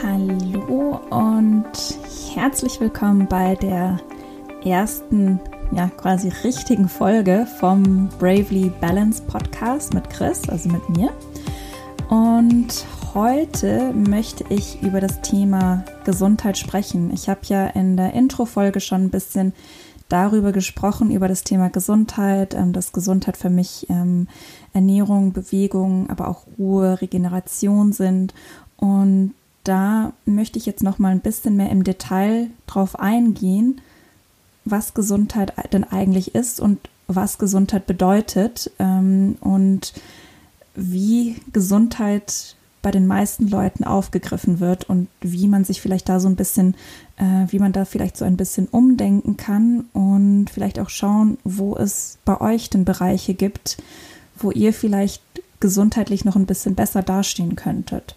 [0.00, 1.72] Hallo und
[2.32, 3.98] herzlich willkommen bei der
[4.64, 5.40] ersten,
[5.72, 11.10] ja, quasi richtigen Folge vom Bravely Balance Podcast mit Chris, also mit mir.
[12.10, 17.12] Und heute möchte ich über das Thema Gesundheit sprechen.
[17.12, 19.52] Ich habe ja in der Intro-Folge schon ein bisschen
[20.08, 24.28] darüber gesprochen, über das Thema Gesundheit, ähm, dass Gesundheit für mich ähm,
[24.72, 28.32] Ernährung, Bewegung, aber auch Ruhe, Regeneration sind.
[28.76, 29.34] Und
[29.68, 33.80] da möchte ich jetzt noch mal ein bisschen mehr im Detail drauf eingehen,
[34.64, 39.94] was Gesundheit denn eigentlich ist und was Gesundheit bedeutet ähm, und
[40.74, 46.28] wie Gesundheit bei den meisten Leuten aufgegriffen wird und wie man sich vielleicht da so
[46.28, 46.74] ein bisschen,
[47.16, 51.76] äh, wie man da vielleicht so ein bisschen umdenken kann und vielleicht auch schauen, wo
[51.76, 53.78] es bei euch denn Bereiche gibt,
[54.38, 55.22] wo ihr vielleicht
[55.60, 58.14] gesundheitlich noch ein bisschen besser dastehen könntet.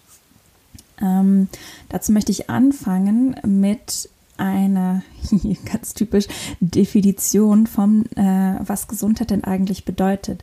[1.00, 1.48] Ähm,
[1.88, 5.02] dazu möchte ich anfangen mit einer
[5.72, 6.26] ganz typisch
[6.60, 10.42] Definition von, äh, was Gesundheit denn eigentlich bedeutet.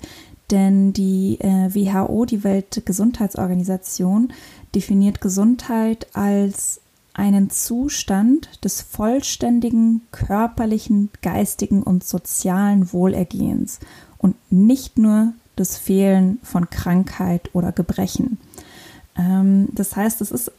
[0.52, 4.34] Denn die äh, WHO, die Weltgesundheitsorganisation,
[4.74, 6.82] definiert Gesundheit als
[7.14, 13.80] einen Zustand des vollständigen körperlichen, geistigen und sozialen Wohlergehens
[14.18, 18.38] und nicht nur das Fehlen von Krankheit oder Gebrechen.
[19.20, 20.52] Ähm, das heißt, es ist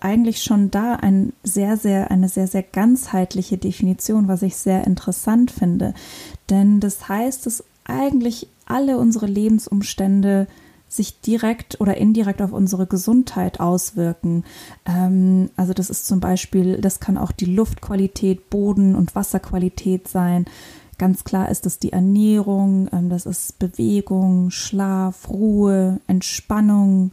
[0.00, 5.50] eigentlich schon da ein sehr, sehr, eine sehr, sehr ganzheitliche Definition, was ich sehr interessant
[5.50, 5.94] finde.
[6.48, 10.46] Denn das heißt, dass eigentlich alle unsere Lebensumstände
[10.88, 14.44] sich direkt oder indirekt auf unsere Gesundheit auswirken.
[14.84, 20.44] Ähm, also das ist zum Beispiel, das kann auch die Luftqualität, Boden- und Wasserqualität sein.
[20.98, 27.10] Ganz klar ist es die Ernährung, ähm, das ist Bewegung, Schlaf, Ruhe, Entspannung,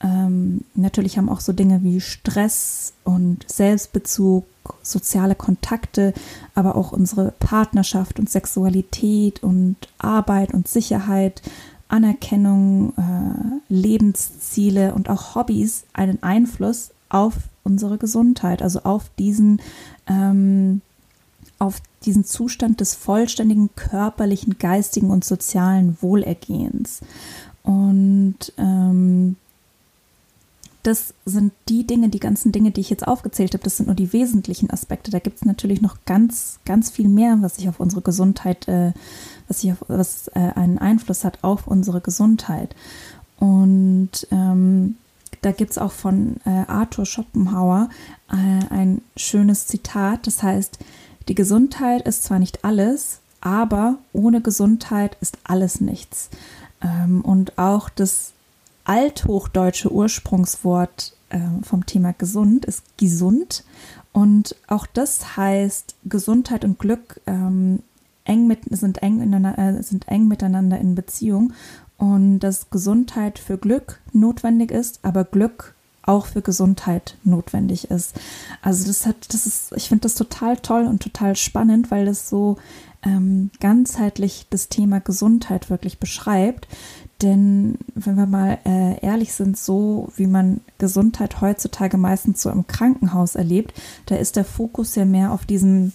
[0.00, 4.44] ähm, natürlich haben auch so Dinge wie Stress und Selbstbezug,
[4.82, 6.14] soziale Kontakte,
[6.54, 11.42] aber auch unsere Partnerschaft und Sexualität und Arbeit und Sicherheit,
[11.88, 17.34] Anerkennung, äh, Lebensziele und auch Hobbys einen Einfluss auf
[17.64, 19.60] unsere Gesundheit, also auf diesen,
[20.06, 20.80] ähm,
[21.58, 27.00] auf diesen Zustand des vollständigen körperlichen, geistigen und sozialen Wohlergehens.
[27.62, 29.36] Und ähm,
[30.88, 33.94] das sind die Dinge, die ganzen Dinge, die ich jetzt aufgezählt habe, das sind nur
[33.94, 35.10] die wesentlichen Aspekte.
[35.10, 38.92] Da gibt es natürlich noch ganz, ganz viel mehr, was sich auf unsere Gesundheit, äh,
[39.48, 42.74] was, sich auf, was äh, einen Einfluss hat auf unsere Gesundheit.
[43.38, 44.96] Und ähm,
[45.42, 47.90] da gibt es auch von äh, Arthur Schopenhauer
[48.30, 50.78] äh, ein schönes Zitat, das heißt,
[51.28, 56.30] die Gesundheit ist zwar nicht alles, aber ohne Gesundheit ist alles nichts.
[56.82, 58.32] Ähm, und auch das
[58.88, 63.64] althochdeutsche Ursprungswort äh, vom Thema gesund ist gesund.
[64.12, 67.82] Und auch das heißt, Gesundheit und Glück ähm,
[68.24, 71.52] eng mit, sind, eng äh, sind eng miteinander in Beziehung.
[71.98, 78.18] Und dass Gesundheit für Glück notwendig ist, aber Glück auch für Gesundheit notwendig ist.
[78.62, 82.30] Also das hat, das ist, ich finde das total toll und total spannend, weil das
[82.30, 82.56] so
[83.02, 86.66] ähm, ganzheitlich das Thema Gesundheit wirklich beschreibt.
[87.22, 92.66] Denn wenn wir mal äh, ehrlich sind, so wie man Gesundheit heutzutage meistens so im
[92.66, 93.74] Krankenhaus erlebt,
[94.06, 95.92] da ist der Fokus ja mehr auf diesem,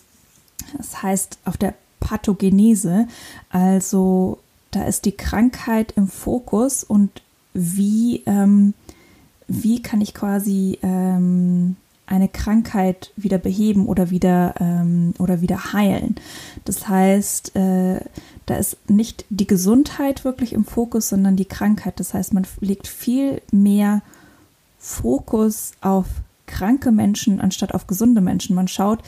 [0.78, 3.08] das heißt auf der Pathogenese.
[3.50, 4.40] Also
[4.72, 7.22] da ist die Krankheit im Fokus und
[7.54, 8.74] wie, ähm,
[9.48, 16.16] wie kann ich quasi ähm, eine Krankheit wieder beheben oder wieder ähm, oder wieder heilen.
[16.66, 18.02] Das heißt, äh,
[18.46, 22.00] da ist nicht die Gesundheit wirklich im Fokus, sondern die Krankheit.
[22.00, 24.02] Das heißt, man legt viel mehr
[24.80, 26.08] Fokus auf
[26.46, 28.56] kranke Menschen anstatt auf gesunde Menschen.
[28.56, 29.00] Man schaut,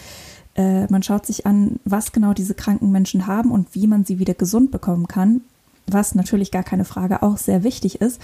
[0.56, 4.20] äh, man schaut sich an, was genau diese kranken Menschen haben und wie man sie
[4.20, 5.42] wieder gesund bekommen kann,
[5.86, 8.22] was natürlich gar keine Frage auch sehr wichtig ist.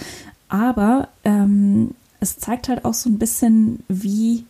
[0.48, 1.90] Aber ähm,
[2.20, 4.44] es zeigt halt auch so ein bisschen, wie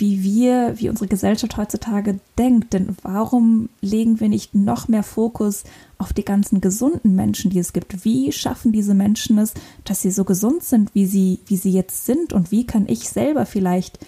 [0.00, 2.72] wie wir, wie unsere Gesellschaft heutzutage denkt.
[2.72, 5.64] Denn warum legen wir nicht noch mehr Fokus
[5.98, 8.04] auf die ganzen gesunden Menschen, die es gibt?
[8.04, 9.54] Wie schaffen diese Menschen es,
[9.84, 12.32] dass sie so gesund sind, wie sie, wie sie jetzt sind?
[12.32, 13.98] Und wie kann ich selber vielleicht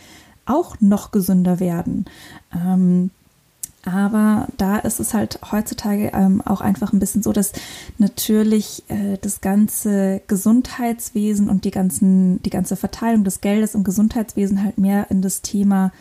[0.44, 2.06] auch noch gesünder werden?
[2.54, 3.10] Ähm,
[3.86, 7.52] aber da ist es halt heutzutage ähm, auch einfach ein bisschen so, dass
[7.98, 14.62] natürlich äh, das ganze Gesundheitswesen und die ganzen, die ganze Verteilung des Geldes im Gesundheitswesen
[14.62, 15.92] halt mehr in das Thema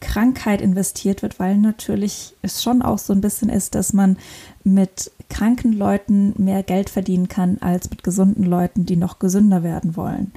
[0.00, 4.18] Krankheit investiert wird, weil natürlich es schon auch so ein bisschen ist, dass man
[4.62, 9.96] mit kranken Leuten mehr Geld verdienen kann als mit gesunden Leuten, die noch gesünder werden
[9.96, 10.32] wollen.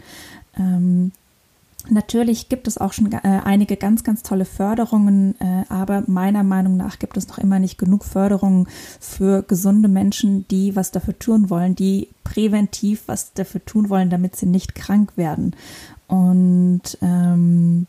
[0.57, 1.11] Ähm,
[1.89, 6.75] Natürlich gibt es auch schon äh, einige ganz, ganz tolle Förderungen, äh, aber meiner Meinung
[6.75, 8.67] nach gibt es noch immer nicht genug Förderungen
[8.99, 14.35] für gesunde Menschen, die was dafür tun wollen, die präventiv was dafür tun wollen, damit
[14.35, 15.55] sie nicht krank werden.
[16.07, 17.87] Und ähm,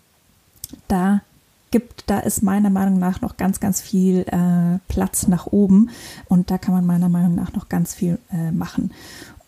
[0.87, 1.23] da
[1.71, 5.91] gibt, da ist meiner Meinung nach noch ganz, ganz viel äh, Platz nach oben
[6.29, 8.93] und da kann man meiner Meinung nach noch ganz viel äh, machen.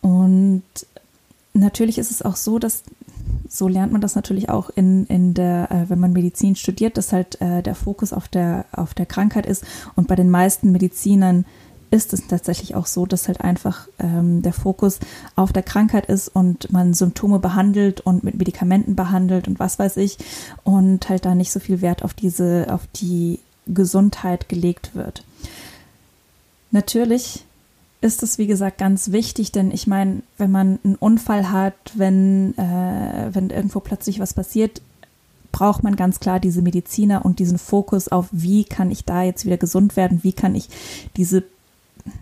[0.01, 0.63] Und
[1.53, 2.83] natürlich ist es auch so, dass
[3.53, 7.11] so lernt man das natürlich auch in, in der, äh, wenn man Medizin studiert, dass
[7.11, 9.65] halt äh, der Fokus auf der, auf der Krankheit ist.
[9.95, 11.43] Und bei den meisten Medizinern
[11.89, 14.99] ist es tatsächlich auch so, dass halt einfach ähm, der Fokus
[15.35, 19.97] auf der Krankheit ist und man Symptome behandelt und mit Medikamenten behandelt und was weiß
[19.97, 20.17] ich
[20.63, 25.25] und halt da nicht so viel Wert auf diese, auf die Gesundheit gelegt wird.
[26.71, 27.43] Natürlich
[28.01, 32.57] ist es, wie gesagt, ganz wichtig, denn ich meine, wenn man einen Unfall hat, wenn,
[32.57, 34.81] äh, wenn irgendwo plötzlich was passiert,
[35.51, 39.45] braucht man ganz klar diese Mediziner und diesen Fokus auf, wie kann ich da jetzt
[39.45, 40.69] wieder gesund werden, wie kann ich
[41.15, 41.43] diese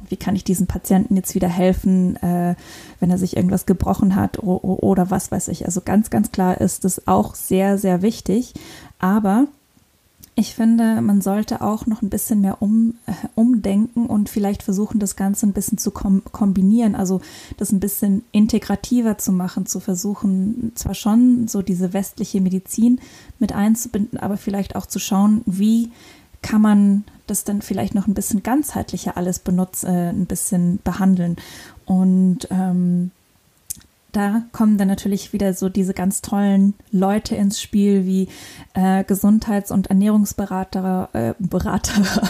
[0.09, 2.55] wie kann ich diesem Patienten jetzt wieder helfen, äh,
[2.99, 5.65] wenn er sich irgendwas gebrochen hat oder, oder was weiß ich.
[5.65, 8.53] Also ganz, ganz klar ist es auch sehr, sehr wichtig.
[8.99, 9.47] Aber
[10.39, 14.99] ich finde, man sollte auch noch ein bisschen mehr um, äh, umdenken und vielleicht versuchen,
[14.99, 17.19] das Ganze ein bisschen zu kom kombinieren, also
[17.57, 23.01] das ein bisschen integrativer zu machen, zu versuchen, zwar schon so diese westliche Medizin
[23.37, 25.91] mit einzubinden, aber vielleicht auch zu schauen, wie
[26.41, 31.35] kann man das dann vielleicht noch ein bisschen ganzheitlicher alles benutzen, äh, ein bisschen behandeln.
[31.85, 33.11] Und ähm,
[34.11, 38.27] da kommen dann natürlich wieder so diese ganz tollen Leute ins Spiel wie
[38.73, 42.29] äh, Gesundheits- und Ernährungsberater, äh, Berater,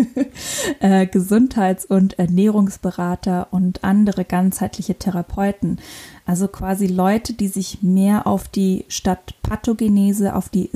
[0.80, 5.78] äh, Gesundheits- und Ernährungsberater und andere ganzheitliche Therapeuten.
[6.24, 10.70] Also quasi Leute, die sich mehr auf die statt Pathogenese, auf die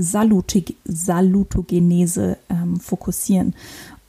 [0.87, 3.54] Salutogenese ähm, fokussieren.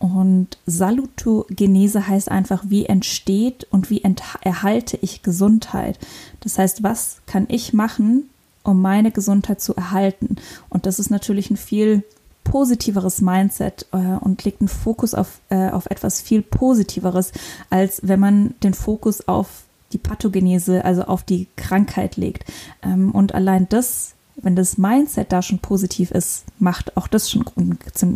[0.04, 4.04] Und Salutogenese heißt einfach, wie entsteht und wie
[4.42, 5.98] erhalte ich Gesundheit.
[6.42, 8.30] Das heißt, was kann ich machen,
[8.64, 10.36] um meine Gesundheit zu erhalten?
[10.68, 12.04] Und das ist natürlich ein viel
[12.44, 17.32] positiveres Mindset äh, und legt einen Fokus auf, äh, auf etwas viel Positiveres,
[17.70, 19.64] als wenn man den Fokus auf
[19.94, 22.44] die Pathogenese, also auf die Krankheit legt.
[22.82, 27.46] Ähm, und allein das wenn das Mindset da schon positiv ist, macht auch das schon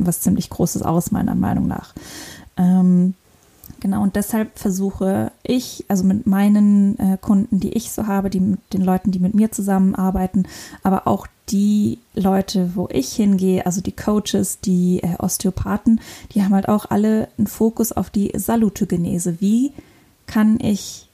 [0.05, 1.93] was ziemlich Großes aus, meiner Meinung nach.
[2.57, 3.13] Ähm,
[3.79, 8.39] genau, und deshalb versuche ich, also mit meinen äh, Kunden, die ich so habe, die
[8.39, 10.47] mit den Leuten, die mit mir zusammenarbeiten,
[10.83, 16.01] aber auch die Leute, wo ich hingehe, also die Coaches, die äh, Osteopathen,
[16.33, 19.39] die haben halt auch alle einen Fokus auf die Salutogenese.
[19.39, 19.71] Wie
[20.25, 21.06] kann ich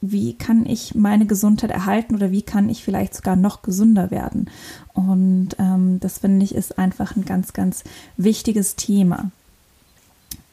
[0.00, 4.48] wie kann ich meine Gesundheit erhalten oder wie kann ich vielleicht sogar noch gesünder werden.
[4.94, 7.84] Und ähm, das finde ich ist einfach ein ganz, ganz
[8.16, 9.30] wichtiges Thema.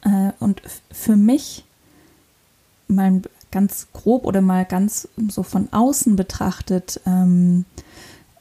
[0.01, 0.61] Äh, und
[0.91, 1.63] für mich,
[2.89, 3.21] mal
[3.51, 7.65] ganz grob oder mal ganz so von außen betrachtet, ähm,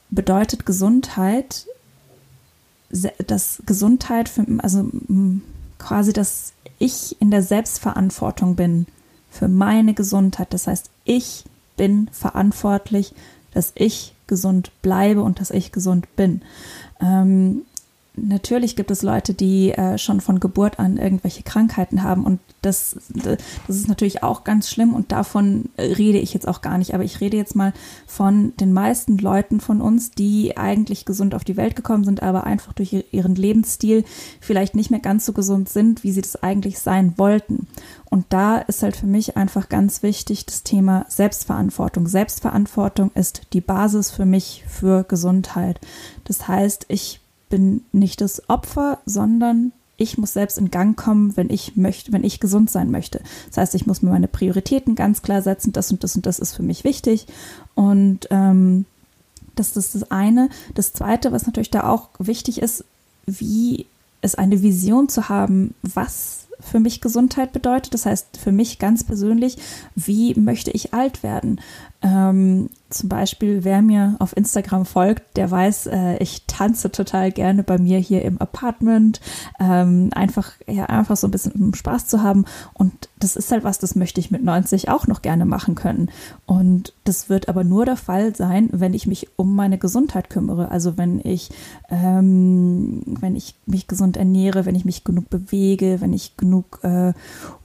[0.09, 1.65] bedeutet Gesundheit,
[2.89, 4.89] dass Gesundheit, für, also
[5.77, 8.87] quasi, dass ich in der Selbstverantwortung bin
[9.29, 10.53] für meine Gesundheit.
[10.53, 11.43] Das heißt, ich
[11.77, 13.13] bin verantwortlich,
[13.53, 16.41] dass ich gesund bleibe und dass ich gesund bin.
[17.01, 17.63] Ähm,
[18.17, 22.97] natürlich gibt es Leute, die äh, schon von Geburt an irgendwelche Krankheiten haben und das,
[23.09, 26.93] das ist natürlich auch ganz schlimm und davon rede ich jetzt auch gar nicht.
[26.93, 27.73] Aber ich rede jetzt mal
[28.05, 32.45] von den meisten Leuten von uns, die eigentlich gesund auf die Welt gekommen sind, aber
[32.45, 34.03] einfach durch ihren Lebensstil
[34.41, 37.67] vielleicht nicht mehr ganz so gesund sind, wie sie das eigentlich sein wollten.
[38.09, 42.07] Und da ist halt für mich einfach ganz wichtig das Thema Selbstverantwortung.
[42.07, 45.79] Selbstverantwortung ist die Basis für mich für Gesundheit.
[46.23, 51.49] Das heißt, ich bin nicht das Opfer, sondern ich muss selbst in Gang kommen, wenn
[51.49, 53.21] ich möchte, wenn ich gesund sein möchte.
[53.47, 56.39] Das heißt, ich muss mir meine Prioritäten ganz klar setzen, das und das und das
[56.39, 57.25] ist für mich wichtig.
[57.73, 58.85] Und ähm,
[59.55, 60.49] das ist das eine.
[60.75, 62.85] Das zweite, was natürlich da auch wichtig ist,
[63.25, 63.87] wie
[64.21, 67.93] es eine Vision zu haben, was für mich Gesundheit bedeutet.
[67.93, 69.57] Das heißt, für mich ganz persönlich,
[69.95, 71.59] wie möchte ich alt werden?
[72.07, 77.63] Ähm, zum Beispiel, wer mir auf Instagram folgt, der weiß, äh, ich tanze total gerne
[77.63, 79.19] bei mir hier im Apartment.
[79.59, 82.45] Ähm, einfach, ja, einfach so ein bisschen Spaß zu haben.
[82.73, 86.09] Und das ist halt was, das möchte ich mit 90 auch noch gerne machen können.
[86.45, 90.71] Und das wird aber nur der Fall sein, wenn ich mich um meine Gesundheit kümmere.
[90.71, 91.49] Also wenn ich,
[91.89, 97.11] ähm, wenn ich mich gesund ernähre, wenn ich mich genug bewege, wenn ich genug äh,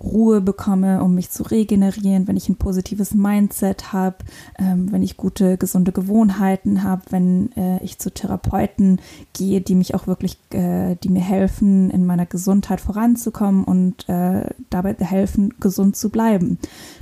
[0.00, 4.16] Ruhe bekomme, um mich zu regenerieren, wenn ich ein positives Mindset habe,
[4.58, 9.00] ähm, wenn ich gute, gesunde Gewohnheiten habe, wenn äh, ich zu Therapeuten
[9.32, 14.46] gehe, die mich auch wirklich, äh, die mir helfen, in meiner Gesundheit voranzukommen und äh,
[14.70, 16.58] dabei helfen, gesund zu bleiben.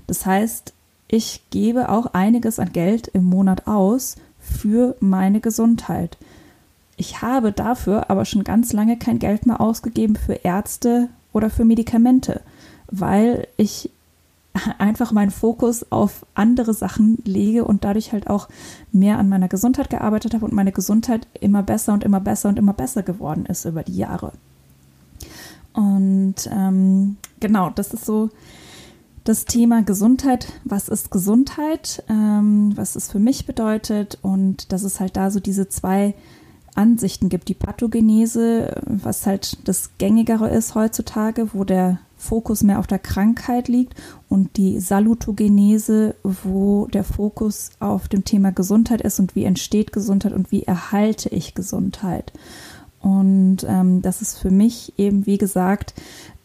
[0.07, 0.73] Das heißt,
[1.09, 6.17] ich gebe auch einiges an Geld im Monat aus für meine Gesundheit.
[6.97, 11.65] Ich habe dafür aber schon ganz lange kein Geld mehr ausgegeben für Ärzte oder für
[11.65, 12.43] Medikamente,
[12.91, 13.91] weil ich
[14.79, 18.49] einfach meinen Fokus auf andere Sachen lege und dadurch halt auch
[18.93, 22.59] mehr an meiner Gesundheit gearbeitet habe und meine Gesundheit immer besser und immer besser und
[22.59, 24.33] immer besser geworden ist über die Jahre.
[25.73, 28.31] Und ähm, genau, das ist so
[29.25, 30.53] das Thema Gesundheit.
[30.65, 32.03] Was ist Gesundheit?
[32.09, 36.15] Ähm, was es für mich bedeutet und dass es halt da so diese zwei
[36.75, 37.49] Ansichten gibt.
[37.49, 43.69] Die Pathogenese, was halt das Gängigere ist heutzutage, wo der Fokus mehr auf der Krankheit
[43.69, 43.95] liegt
[44.29, 50.33] und die Salutogenese, wo der Fokus auf dem Thema Gesundheit ist und wie entsteht Gesundheit
[50.33, 52.33] und wie erhalte ich Gesundheit.
[53.01, 55.95] Und ähm, das ist für mich eben, wie gesagt,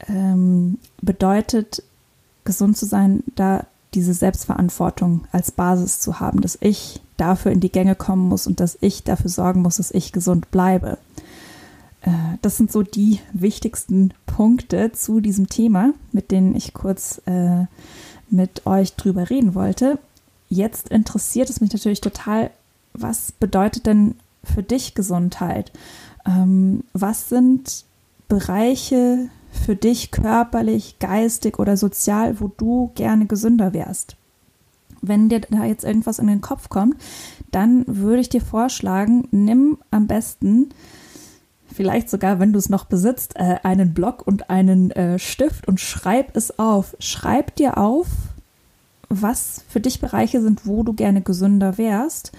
[0.08, 1.84] ähm, bedeutet,
[2.46, 7.72] gesund zu sein, da diese Selbstverantwortung als Basis zu haben, dass ich dafür in die
[7.72, 10.98] Gänge kommen muss und dass ich dafür sorgen muss, dass ich gesund bleibe.
[12.06, 17.66] Äh, das sind so die wichtigsten Punkte zu diesem Thema, mit denen ich kurz äh,
[18.30, 20.00] mit euch drüber reden wollte.
[20.48, 22.52] Jetzt interessiert es mich natürlich total,
[22.94, 25.72] was bedeutet denn für dich Gesundheit?
[26.26, 27.84] Ähm, was sind
[28.28, 34.16] Bereiche für dich körperlich, geistig oder sozial, wo du gerne gesünder wärst?
[35.02, 36.96] Wenn dir da jetzt irgendwas in den Kopf kommt,
[37.52, 40.70] dann würde ich dir vorschlagen, nimm am besten,
[41.76, 45.80] vielleicht sogar, wenn du es noch besitzt, äh, einen Block und einen äh, Stift und
[45.80, 46.96] schreib es auf.
[47.00, 48.08] Schreib dir auf,
[49.10, 52.32] was für dich Bereiche sind, wo du gerne gesünder wärst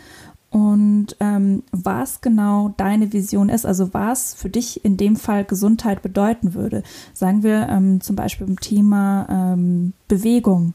[0.51, 6.03] und ähm, was genau deine Vision ist, also was für dich in dem Fall Gesundheit
[6.03, 6.83] bedeuten würde.
[7.13, 10.75] Sagen wir ähm, zum Beispiel im Thema ähm, Bewegung.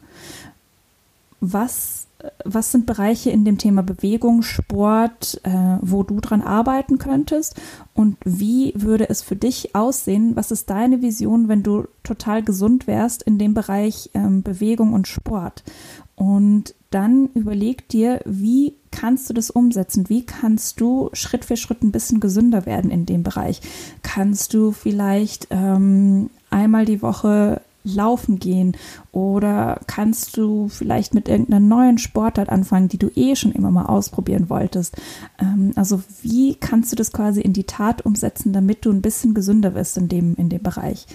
[1.42, 2.08] Was,
[2.46, 7.60] was sind Bereiche in dem Thema Bewegung, Sport, äh, wo du dran arbeiten könntest?
[7.94, 10.36] Und wie würde es für dich aussehen?
[10.36, 15.08] Was ist deine Vision, wenn du total gesund wärst in dem Bereich ähm, Bewegung und
[15.08, 15.64] Sport?
[16.16, 20.08] Und dann überleg dir, wie kannst du das umsetzen?
[20.10, 23.62] Wie kannst du Schritt für Schritt ein bisschen gesünder werden in dem Bereich?
[24.04, 28.76] Kannst du vielleicht ähm, einmal die Woche laufen gehen
[29.12, 33.86] oder kannst du vielleicht mit irgendeiner neuen Sportart anfangen, die du eh schon immer mal
[33.86, 34.96] ausprobieren wolltest.
[35.40, 39.34] Ähm, also wie kannst du das quasi in die Tat umsetzen, damit du ein bisschen
[39.34, 41.08] gesünder wirst in dem, in dem Bereich?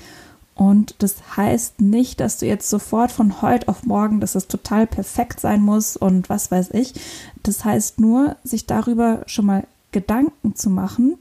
[0.56, 4.86] Und das heißt nicht, dass du jetzt sofort von heute auf morgen, dass es total
[4.86, 6.94] perfekt sein muss und was weiß ich.
[7.42, 11.18] Das heißt nur, sich darüber schon mal Gedanken zu machen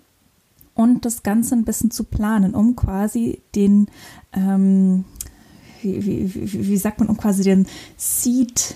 [0.74, 3.88] und das Ganze ein bisschen zu planen, um quasi den,
[4.34, 5.06] ähm,
[5.86, 8.76] wie, wie, sagt man, um quasi den Seed,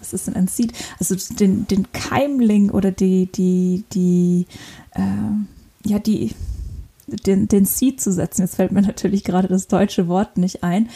[0.00, 0.72] was ist denn ein Seed?
[0.98, 4.46] Also den, den Keimling oder die, die, die,
[4.92, 6.34] äh, ja, die,
[7.06, 10.88] den, den Seed zu setzen, jetzt fällt mir natürlich gerade das deutsche Wort nicht ein,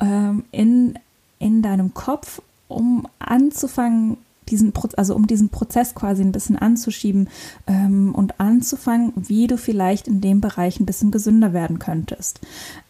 [0.00, 0.98] ähm, in,
[1.38, 4.16] in deinem Kopf, um anzufangen,
[4.48, 7.28] diesen also um diesen Prozess quasi ein bisschen anzuschieben
[7.66, 12.40] ähm, und anzufangen, wie du vielleicht in dem Bereich ein bisschen gesünder werden könntest.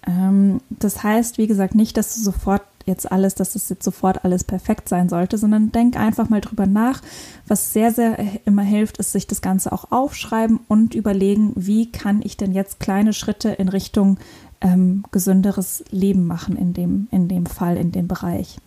[0.06, 4.24] Ähm, das heißt, wie gesagt, nicht, dass du sofort jetzt alles, dass es jetzt sofort
[4.24, 7.00] alles perfekt sein sollte, sondern denk einfach mal drüber nach.
[7.46, 12.20] Was sehr, sehr immer hilft, ist sich das Ganze auch aufschreiben und überlegen, wie kann
[12.22, 14.18] ich denn jetzt kleine Schritte in Richtung
[14.60, 18.58] ähm, gesünderes Leben machen in dem, in dem Fall, in dem Bereich.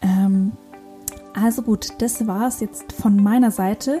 [0.00, 0.52] Ähm,
[1.34, 4.00] also gut, das war es jetzt von meiner Seite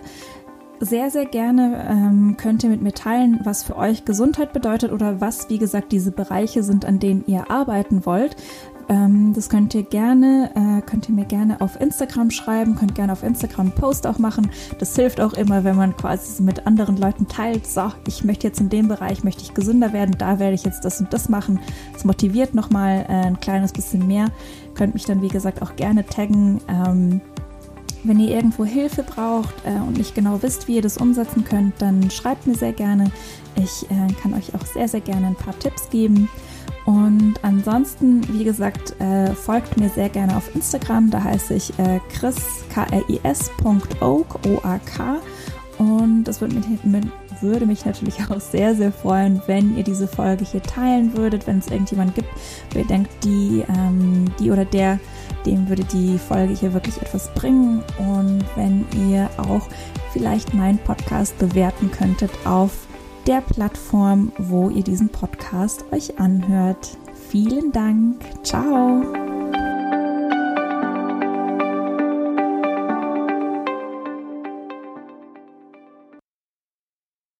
[0.80, 5.20] sehr, sehr gerne ähm, könnt ihr mit mir teilen, was für euch Gesundheit bedeutet oder
[5.20, 8.34] was, wie gesagt, diese Bereiche sind, an denen ihr arbeiten wollt.
[8.90, 13.12] Ähm, das könnt ihr gerne, äh, könnt ihr mir gerne auf Instagram schreiben, könnt gerne
[13.12, 14.50] auf Instagram einen Post auch machen.
[14.80, 17.68] Das hilft auch immer, wenn man quasi mit anderen Leuten teilt.
[17.68, 20.84] So, ich möchte jetzt in dem Bereich, möchte ich gesünder werden, da werde ich jetzt
[20.84, 21.60] das und das machen.
[21.92, 24.26] Das motiviert nochmal äh, ein kleines bisschen mehr.
[24.74, 26.60] Könnt mich dann, wie gesagt, auch gerne taggen.
[26.68, 27.20] Ähm,
[28.02, 31.74] wenn ihr irgendwo Hilfe braucht äh, und nicht genau wisst, wie ihr das umsetzen könnt,
[31.80, 33.12] dann schreibt mir sehr gerne.
[33.54, 36.28] Ich äh, kann euch auch sehr, sehr gerne ein paar Tipps geben.
[36.86, 41.10] Und ansonsten, wie gesagt, äh, folgt mir sehr gerne auf Instagram.
[41.10, 42.36] Da heiße ich äh, chris,
[42.72, 45.20] k r i s.oak, O-A-K.
[45.78, 46.66] Und das würde mich,
[47.40, 51.58] würde mich natürlich auch sehr, sehr freuen, wenn ihr diese Folge hier teilen würdet, wenn
[51.58, 52.28] es irgendjemand gibt,
[52.72, 54.98] wo ihr denkt, die, ähm, die oder der,
[55.46, 57.82] dem würde die Folge hier wirklich etwas bringen.
[57.98, 59.68] Und wenn ihr auch
[60.12, 62.88] vielleicht meinen Podcast bewerten könntet auf
[63.26, 66.96] der Plattform, wo ihr diesen Podcast euch anhört.
[67.28, 68.20] Vielen Dank.
[68.42, 69.29] Ciao.